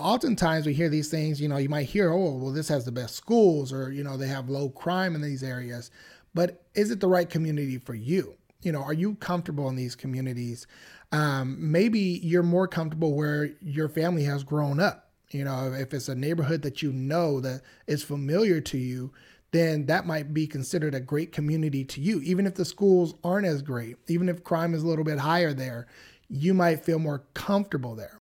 [0.00, 2.92] oftentimes we hear these things, you know, you might hear, oh, well, this has the
[2.92, 5.90] best schools or, you know, they have low crime in these areas.
[6.34, 8.36] But is it the right community for you?
[8.62, 10.66] You know, are you comfortable in these communities?
[11.12, 15.10] Um, maybe you're more comfortable where your family has grown up.
[15.30, 19.12] You know, if it's a neighborhood that you know that is familiar to you,
[19.52, 22.20] then that might be considered a great community to you.
[22.20, 25.52] Even if the schools aren't as great, even if crime is a little bit higher
[25.52, 25.86] there,
[26.28, 28.19] you might feel more comfortable there.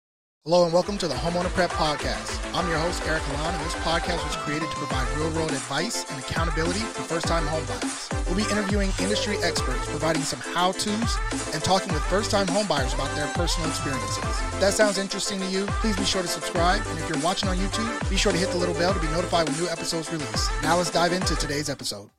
[0.45, 2.37] Hello and welcome to the Homeowner Prep Podcast.
[2.53, 6.03] I'm your host, Eric Alon, and this podcast was created to provide real world advice
[6.11, 8.27] and accountability for first time homebuyers.
[8.27, 11.17] We'll be interviewing industry experts, providing some how to's,
[11.53, 14.17] and talking with first time homebuyers about their personal experiences.
[14.17, 16.81] If that sounds interesting to you, please be sure to subscribe.
[16.87, 19.07] And if you're watching on YouTube, be sure to hit the little bell to be
[19.07, 20.49] notified when new episodes release.
[20.61, 22.09] Now let's dive into today's episode.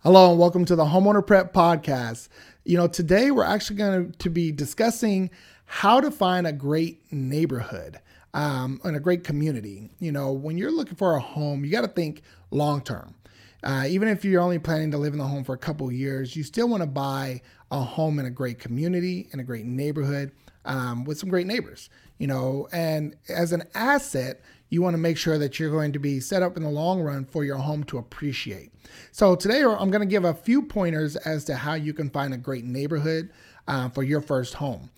[0.00, 2.26] Hello and welcome to the Homeowner Prep Podcast.
[2.64, 5.30] You know, today we're actually going to be discussing
[5.72, 8.00] how to find a great neighborhood
[8.34, 9.88] um, and a great community.
[10.00, 13.14] You know, when you're looking for a home, you got to think long term.
[13.62, 16.34] Uh, even if you're only planning to live in the home for a couple years,
[16.34, 20.32] you still want to buy a home in a great community, in a great neighborhood,
[20.64, 21.88] um, with some great neighbors.
[22.18, 26.00] You know, and as an asset, you want to make sure that you're going to
[26.00, 28.72] be set up in the long run for your home to appreciate.
[29.12, 32.34] So today, I'm going to give a few pointers as to how you can find
[32.34, 33.30] a great neighborhood
[33.68, 34.90] uh, for your first home.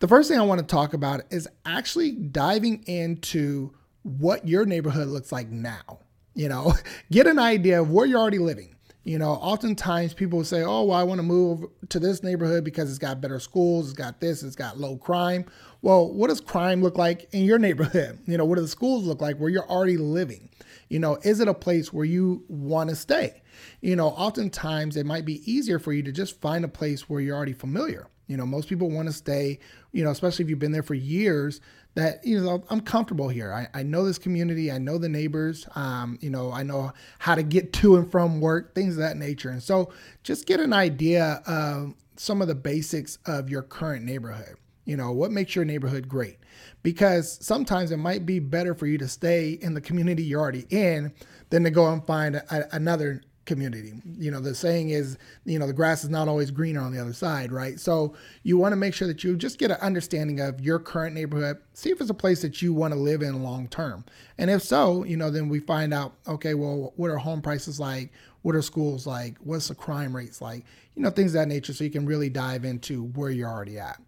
[0.00, 5.08] The first thing I want to talk about is actually diving into what your neighborhood
[5.08, 5.98] looks like now.
[6.34, 6.72] You know,
[7.12, 8.74] get an idea of where you're already living.
[9.04, 12.88] You know, oftentimes people say, oh, well, I want to move to this neighborhood because
[12.88, 15.44] it's got better schools, it's got this, it's got low crime.
[15.82, 18.20] Well, what does crime look like in your neighborhood?
[18.26, 20.48] You know, what do the schools look like where you're already living?
[20.88, 23.42] You know, is it a place where you want to stay?
[23.82, 27.20] You know, oftentimes it might be easier for you to just find a place where
[27.20, 28.06] you're already familiar.
[28.30, 29.58] You know, most people want to stay,
[29.90, 31.60] you know, especially if you've been there for years,
[31.96, 33.52] that, you know, I'm comfortable here.
[33.52, 34.70] I, I know this community.
[34.70, 35.66] I know the neighbors.
[35.74, 39.16] Um, you know, I know how to get to and from work, things of that
[39.16, 39.50] nature.
[39.50, 39.92] And so
[40.22, 44.54] just get an idea of some of the basics of your current neighborhood.
[44.84, 46.38] You know, what makes your neighborhood great?
[46.84, 50.66] Because sometimes it might be better for you to stay in the community you're already
[50.70, 51.12] in
[51.50, 53.94] than to go and find a, another community.
[54.18, 57.00] You know, the saying is, you know, the grass is not always greener on the
[57.00, 57.80] other side, right?
[57.80, 61.14] So you want to make sure that you just get an understanding of your current
[61.14, 64.04] neighborhood, see if it's a place that you want to live in long term.
[64.38, 67.80] And if so, you know, then we find out, okay, well, what are home prices
[67.80, 68.12] like?
[68.42, 69.36] What are schools like?
[69.38, 70.64] What's the crime rates like?
[70.94, 73.78] You know, things of that nature so you can really dive into where you're already
[73.78, 74.00] at.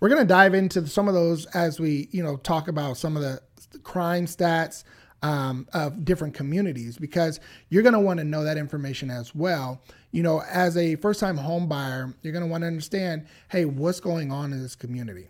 [0.00, 3.16] We're going to dive into some of those as we, you know, talk about some
[3.16, 3.40] of the
[3.82, 4.84] crime stats,
[5.22, 9.82] um, of different communities because you're going to want to know that information as well.
[10.12, 13.64] You know, as a first time home buyer, you're going to want to understand hey,
[13.64, 15.28] what's going on in this community?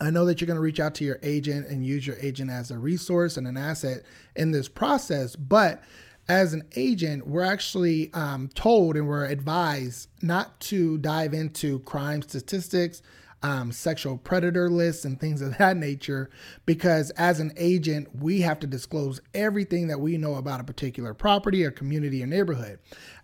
[0.00, 2.50] I know that you're going to reach out to your agent and use your agent
[2.50, 4.02] as a resource and an asset
[4.34, 5.82] in this process, but
[6.28, 12.22] as an agent, we're actually um, told and we're advised not to dive into crime
[12.22, 13.02] statistics,
[13.42, 16.30] um, sexual predator lists and things of that nature
[16.64, 21.12] because as an agent we have to disclose everything that we know about a particular
[21.12, 22.78] property or community or neighborhood.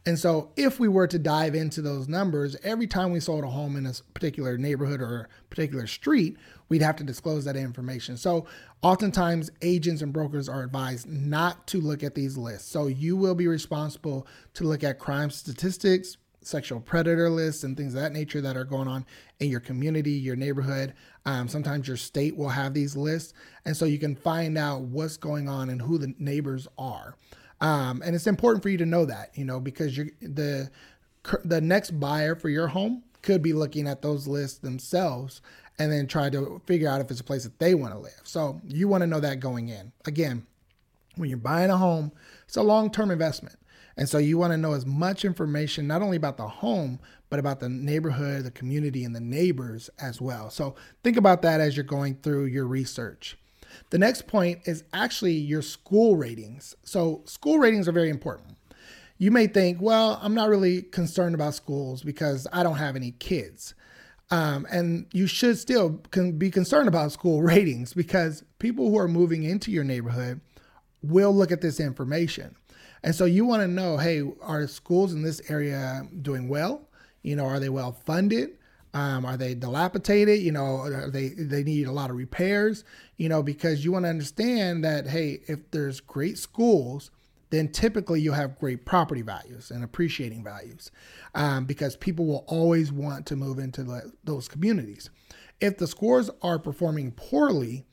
[0.07, 3.49] And so if we were to dive into those numbers every time we sold a
[3.49, 6.37] home in a particular neighborhood or a particular street
[6.69, 8.17] we'd have to disclose that information.
[8.17, 8.47] So
[8.83, 12.71] oftentimes agents and brokers are advised not to look at these lists.
[12.71, 17.95] So you will be responsible to look at crime statistics sexual predator lists and things
[17.95, 19.05] of that nature that are going on
[19.41, 20.95] in your community, your neighborhood.
[21.27, 23.35] Um, sometimes your state will have these lists.
[23.65, 27.17] And so you can find out what's going on and who the neighbors are.
[27.61, 30.71] Um, and it's important for you to know that, you know, because you're, the
[31.45, 35.43] the next buyer for your home could be looking at those lists themselves
[35.79, 38.21] and then try to figure out if it's a place that they want to live.
[38.23, 39.93] So you want to know that going in.
[40.07, 40.47] Again,
[41.17, 42.13] when you're buying a home,
[42.47, 43.57] it's a long term investment.
[43.99, 47.01] And so you want to know as much information, not only about the home,
[47.31, 50.51] but about the neighborhood, the community, and the neighbors as well.
[50.51, 53.37] So think about that as you're going through your research.
[53.91, 56.77] The next point is actually your school ratings.
[56.85, 58.57] So school ratings are very important.
[59.19, 63.11] You may think, well, I'm not really concerned about schools because I don't have any
[63.19, 63.75] kids.
[64.31, 69.43] Um, and you should still be concerned about school ratings because people who are moving
[69.43, 70.41] into your neighborhood
[71.03, 72.55] will look at this information.
[73.03, 76.89] And so you want to know, hey, are schools in this area doing well?
[77.23, 78.59] You know, are they well funded?
[78.95, 80.41] Um, are they dilapidated?
[80.41, 82.85] You know, they they need a lot of repairs.
[83.17, 87.11] You know, because you want to understand that hey, if there's great schools,
[87.51, 90.91] then typically you'll have great property values and appreciating values,
[91.35, 95.11] um, because people will always want to move into the, those communities.
[95.61, 97.85] If the scores are performing poorly,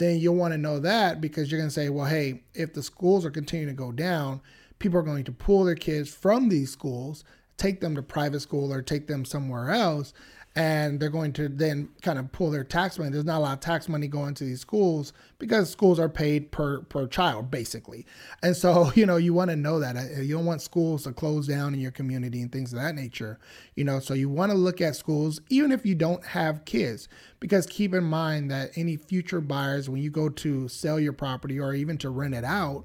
[0.00, 2.82] then you'll want to know that because you're going to say, well, hey, if the
[2.82, 4.40] schools are continuing to go down,
[4.78, 7.22] people are going to pull their kids from these schools,
[7.58, 10.14] take them to private school or take them somewhere else
[10.60, 13.10] and they're going to then kind of pull their tax money.
[13.10, 16.52] There's not a lot of tax money going to these schools because schools are paid
[16.52, 18.04] per per child basically.
[18.42, 21.12] And so, you know, you want to know that uh, you don't want schools to
[21.12, 23.38] close down in your community and things of that nature.
[23.74, 27.08] You know, so you want to look at schools even if you don't have kids
[27.40, 31.58] because keep in mind that any future buyers when you go to sell your property
[31.58, 32.84] or even to rent it out,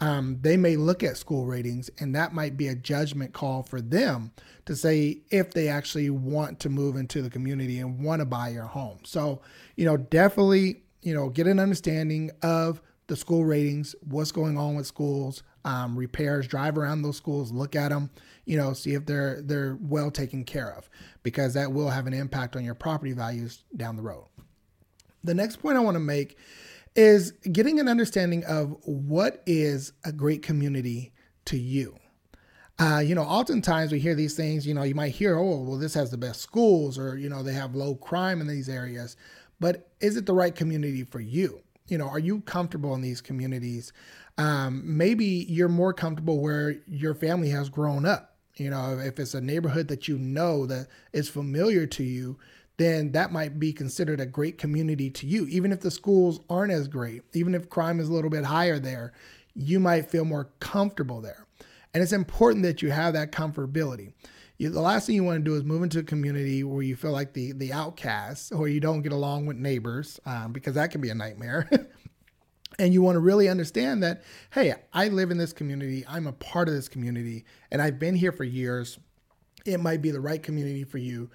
[0.00, 3.80] um, they may look at school ratings and that might be a judgment call for
[3.80, 4.32] them
[4.64, 8.48] to say if they actually want to move into the community and want to buy
[8.48, 8.98] your home.
[9.04, 9.42] So,
[9.76, 14.76] you know, definitely, you know, get an understanding of the school ratings, what's going on
[14.76, 18.08] with schools, um, repairs, drive around those schools, look at them,
[18.46, 20.88] you know, see if they're they're well taken care of,
[21.22, 24.26] because that will have an impact on your property values down the road.
[25.24, 26.38] The next point I want to make
[26.96, 31.12] is getting an understanding of what is a great community
[31.46, 31.96] to you.
[32.78, 35.78] Uh, you know, oftentimes we hear these things, you know, you might hear, oh, well,
[35.78, 39.16] this has the best schools or, you know, they have low crime in these areas.
[39.60, 41.60] But is it the right community for you?
[41.88, 43.92] You know, are you comfortable in these communities?
[44.38, 48.36] Um, maybe you're more comfortable where your family has grown up.
[48.56, 52.38] You know, if it's a neighborhood that you know that is familiar to you,
[52.80, 55.46] then that might be considered a great community to you.
[55.46, 58.78] Even if the schools aren't as great, even if crime is a little bit higher
[58.78, 59.12] there,
[59.54, 61.46] you might feel more comfortable there.
[61.92, 64.12] And it's important that you have that comfortability.
[64.58, 66.96] You, the last thing you want to do is move into a community where you
[66.96, 70.90] feel like the the outcast or you don't get along with neighbors um, because that
[70.90, 71.68] can be a nightmare.
[72.78, 74.22] and you want to really understand that
[74.52, 78.14] hey i live in this community i'm a part of this community and i've been
[78.14, 78.98] here for years
[79.66, 81.28] it might be the right community for you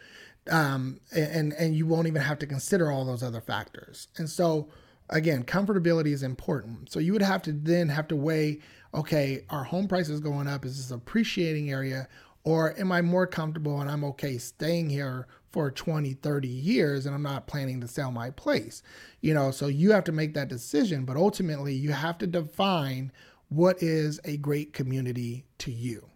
[0.51, 4.07] um, and and you won't even have to consider all those other factors.
[4.17, 4.69] And so
[5.09, 6.91] again, comfortability is important.
[6.91, 8.59] So you would have to then have to weigh,
[8.93, 10.65] okay, our home prices going up?
[10.65, 12.07] Is this appreciating area?
[12.43, 17.15] Or am I more comfortable and I'm okay staying here for 20, 30 years and
[17.15, 18.83] I'm not planning to sell my place?
[19.21, 23.11] You know, so you have to make that decision, but ultimately you have to define
[23.49, 26.07] what is a great community to you.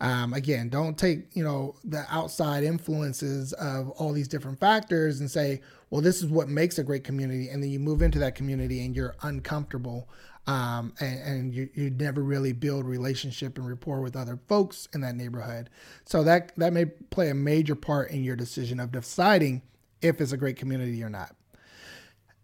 [0.00, 5.30] Um, again, don't take you know the outside influences of all these different factors and
[5.30, 5.60] say,
[5.90, 8.84] well, this is what makes a great community, and then you move into that community
[8.84, 10.08] and you're uncomfortable,
[10.46, 15.02] um, and, and you, you never really build relationship and rapport with other folks in
[15.02, 15.68] that neighborhood.
[16.06, 19.62] So that that may play a major part in your decision of deciding
[20.00, 21.36] if it's a great community or not.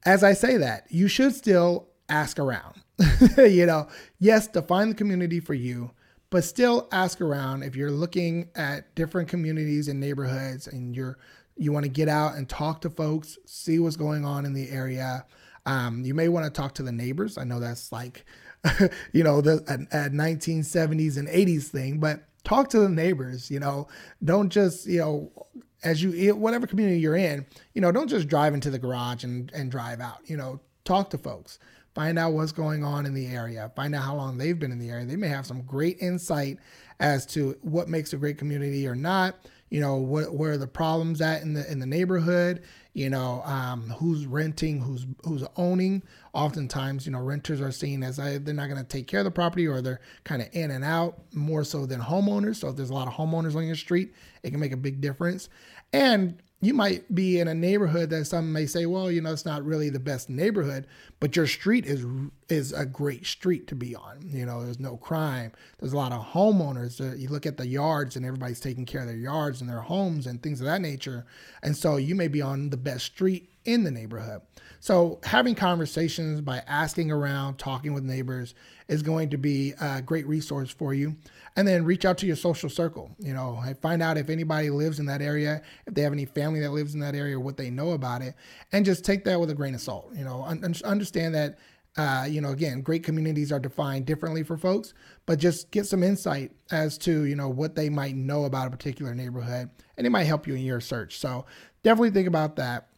[0.04, 2.82] As I say that, you should still ask around.
[3.38, 3.88] you know,
[4.18, 5.90] yes, define the community for you
[6.31, 11.19] but still ask around if you're looking at different communities and neighborhoods and you're
[11.56, 14.69] you want to get out and talk to folks see what's going on in the
[14.70, 15.25] area.
[15.64, 17.38] Um, you may want to talk to the neighbors.
[17.38, 18.25] I know that's like
[19.12, 23.61] you know the a, a 1970s and 80s thing but talk to the neighbors you
[23.61, 23.88] know?
[24.25, 25.46] Don't just you know
[25.84, 29.52] as you whatever community you're in you know don't just drive into the garage and
[29.52, 31.58] and drive out you know talk to folks
[31.96, 34.78] find out what's going on in the area, find out how long they've been in
[34.78, 35.06] the area.
[35.06, 36.58] They may have some great insight
[37.00, 39.34] as to what makes a great community or not.
[39.70, 42.62] You know, what where are the problems at in the in the neighborhood?
[42.92, 46.02] You know, um, who's renting, who's who's owning.
[46.34, 49.25] Oftentimes, you know, renters are seen as uh, they're not going to take care of
[49.25, 52.56] the property or they're kind of in and out more so than homeowners.
[52.56, 55.00] So if there's a lot of homeowners on your street, it can make a big
[55.00, 55.49] difference.
[55.94, 59.44] And you might be in a neighborhood that some may say, well, you know, it's
[59.44, 60.86] not really the best neighborhood,
[61.20, 62.06] but your street is
[62.48, 64.20] is a great street to be on.
[64.22, 65.52] You know, there's no crime.
[65.78, 67.00] There's a lot of homeowners.
[67.00, 69.82] Uh, you look at the yards, and everybody's taking care of their yards and their
[69.82, 71.26] homes and things of that nature.
[71.62, 74.40] And so you may be on the best street in the neighborhood.
[74.80, 78.54] So having conversations by asking around, talking with neighbors
[78.88, 81.16] is going to be a great resource for you
[81.56, 83.10] and then reach out to your social circle.
[83.18, 86.60] You know, find out if anybody lives in that area, if they have any family
[86.60, 88.34] that lives in that area, what they know about it,
[88.72, 90.10] and just take that with a grain of salt.
[90.14, 91.58] You know, un- understand that.
[91.98, 94.92] Uh, you know, again, great communities are defined differently for folks,
[95.25, 98.70] but just get some insight as to you know what they might know about a
[98.70, 101.16] particular neighborhood, and it might help you in your search.
[101.16, 101.46] So
[101.82, 102.88] definitely think about that.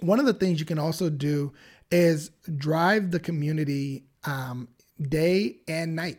[0.00, 1.54] One of the things you can also do
[1.90, 4.68] is drive the community um,
[5.00, 6.18] day and night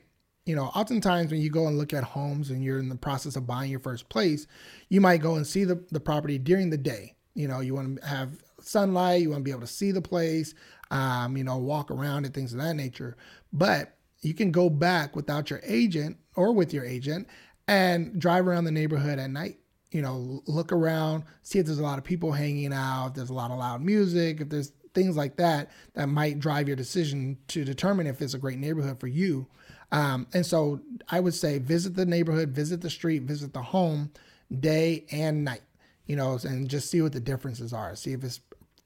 [0.50, 3.36] you know, oftentimes when you go and look at homes and you're in the process
[3.36, 4.48] of buying your first place,
[4.89, 7.13] you might go and see the, the property during the day.
[7.36, 10.01] You know, you want to have sunlight, you want to be able to see the
[10.01, 10.56] place,
[10.89, 13.15] um, you know, walk around and things of that nature.
[13.53, 17.27] But you can go back without your agent or with your agent
[17.68, 19.60] and drive around the neighborhood at night.
[19.91, 23.29] You know, look around, see if there's a lot of people hanging out, if there's
[23.29, 27.38] a lot of loud music, if there's things like that that might drive your decision
[27.50, 29.46] to determine if it's a great neighborhood for you.
[29.91, 34.12] Um, and so I would say visit the neighborhood, visit the street, visit the home
[34.60, 35.62] day and night,
[36.05, 37.96] you know, and just see what the differences are.
[37.96, 38.39] See if it's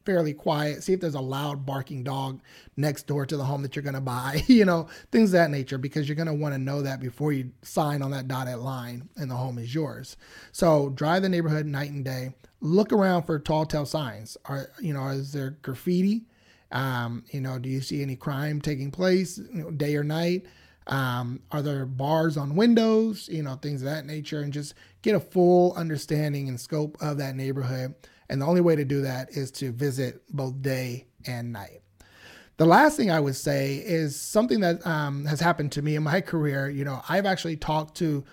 [0.05, 0.83] fairly quiet.
[0.83, 2.41] See if there's a loud barking dog
[2.75, 5.51] next door to the home that you're going to buy, you know, things of that
[5.51, 8.57] nature, because you're going to want to know that before you sign on that dotted
[8.57, 10.17] line and the home is yours.
[10.51, 12.33] So drive the neighborhood night and day.
[12.62, 14.38] Look around for tall tale signs.
[14.45, 16.24] Are, you know, is there graffiti?
[16.72, 20.45] Um, you know, do you see any crime taking place you know, day or night?
[20.87, 23.29] Um, are there bars on windows?
[23.31, 27.17] You know, things of that nature, and just get a full understanding and scope of
[27.17, 27.95] that neighborhood
[28.29, 31.81] and the only way to do that is to visit both day and night.
[32.57, 36.03] The last thing I would say is something that um, has happened to me in
[36.03, 36.69] my career.
[36.69, 38.23] You know, I've actually talked to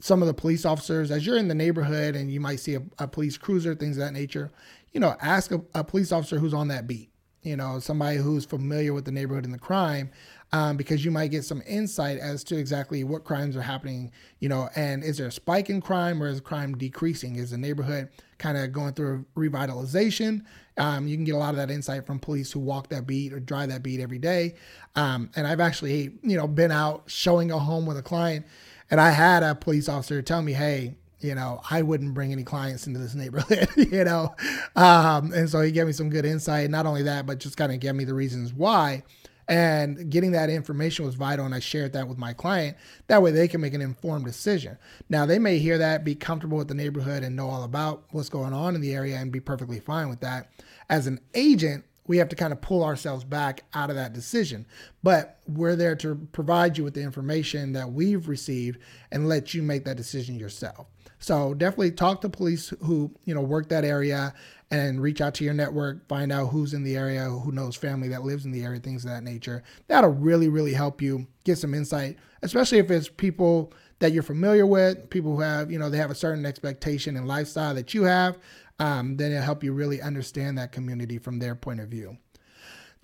[0.00, 2.82] some of the police officers as you're in the neighborhood and you might see a,
[2.98, 4.50] a police cruiser, things of that nature.
[4.92, 7.09] You know, ask a, a police officer who's on that beat
[7.42, 10.10] you know, somebody who's familiar with the neighborhood and the crime,
[10.52, 14.48] um, because you might get some insight as to exactly what crimes are happening, you
[14.48, 17.36] know, and is there a spike in crime or is crime decreasing?
[17.36, 20.44] Is the neighborhood kind of going through revitalization?
[20.76, 23.32] Um, you can get a lot of that insight from police who walk that beat
[23.32, 24.56] or drive that beat every day.
[24.96, 28.44] Um, and I've actually, you know, been out showing a home with a client,
[28.90, 32.44] and I had a police officer tell me, hey, you know, I wouldn't bring any
[32.44, 34.34] clients into this neighborhood, you know.
[34.76, 36.70] Um, and so he gave me some good insight.
[36.70, 39.02] Not only that, but just kind of gave me the reasons why.
[39.48, 41.44] And getting that information was vital.
[41.44, 42.76] And I shared that with my client.
[43.08, 44.78] That way they can make an informed decision.
[45.08, 48.28] Now, they may hear that, be comfortable with the neighborhood, and know all about what's
[48.28, 50.50] going on in the area and be perfectly fine with that.
[50.88, 54.66] As an agent, we have to kind of pull ourselves back out of that decision.
[55.02, 58.78] But we're there to provide you with the information that we've received
[59.10, 60.86] and let you make that decision yourself.
[61.20, 64.34] So definitely talk to police who, you know, work that area
[64.70, 68.08] and reach out to your network, find out who's in the area, who knows family
[68.08, 69.62] that lives in the area, things of that nature.
[69.86, 74.66] That'll really, really help you get some insight, especially if it's people that you're familiar
[74.66, 78.04] with, people who have, you know, they have a certain expectation and lifestyle that you
[78.04, 78.38] have.
[78.78, 82.16] Um, then it'll help you really understand that community from their point of view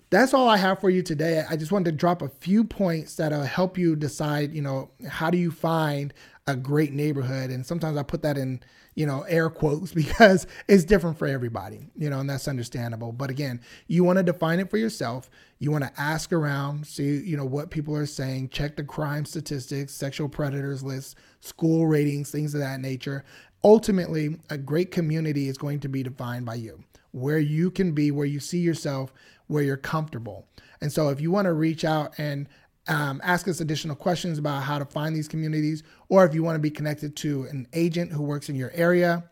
[0.09, 1.43] that's all I have for you today.
[1.49, 5.29] I just wanted to drop a few points that'll help you decide, you know, how
[5.29, 6.13] do you find
[6.47, 7.49] a great neighborhood?
[7.49, 8.61] And sometimes I put that in,
[8.95, 13.11] you know, air quotes because it's different for everybody, you know, and that's understandable.
[13.11, 15.29] But again, you want to define it for yourself.
[15.59, 19.25] You want to ask around, see, you know, what people are saying, check the crime
[19.25, 23.23] statistics, sexual predators lists, school ratings, things of that nature.
[23.63, 28.11] Ultimately, a great community is going to be defined by you, where you can be,
[28.11, 29.11] where you see yourself
[29.47, 30.47] where you're comfortable.
[30.81, 32.47] And so if you want to reach out and
[32.87, 36.55] um, ask us additional questions about how to find these communities, or if you want
[36.55, 39.23] to be connected to an agent who works in your area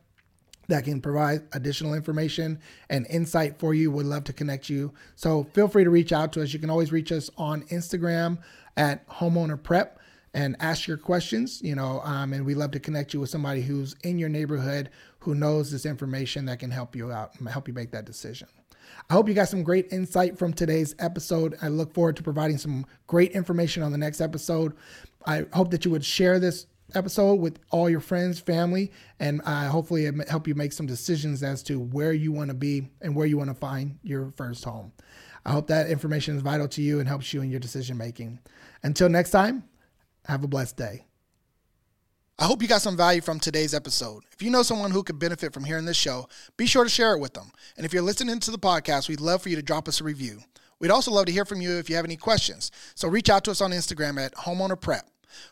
[0.67, 2.59] that can provide additional information
[2.89, 4.93] and insight for you, we'd love to connect you.
[5.15, 6.53] So feel free to reach out to us.
[6.53, 8.39] You can always reach us on Instagram
[8.75, 9.99] at homeowner prep
[10.33, 13.61] and ask your questions, you know, um, and we love to connect you with somebody
[13.61, 17.67] who's in your neighborhood who knows this information that can help you out and help
[17.67, 18.47] you make that decision.
[19.09, 21.55] I hope you got some great insight from today's episode.
[21.61, 24.73] I look forward to providing some great information on the next episode.
[25.25, 29.67] I hope that you would share this episode with all your friends, family, and uh,
[29.67, 33.15] hopefully it help you make some decisions as to where you want to be and
[33.15, 34.91] where you want to find your first home.
[35.45, 38.39] I hope that information is vital to you and helps you in your decision making.
[38.83, 39.63] Until next time,
[40.25, 41.05] have a blessed day.
[42.37, 44.23] I hope you got some value from today's episode.
[44.33, 46.27] If you know someone who could benefit from hearing this show,
[46.57, 47.49] be sure to share it with them.
[47.77, 50.03] And if you're listening to the podcast, we'd love for you to drop us a
[50.03, 50.39] review.
[50.79, 52.71] We'd also love to hear from you if you have any questions.
[52.93, 55.09] So reach out to us on Instagram at homeowner prep.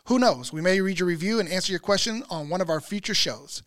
[0.08, 0.52] Who knows?
[0.52, 3.62] We may read your review and answer your question on one of our future shows.